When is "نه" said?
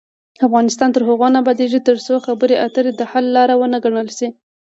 1.33-1.37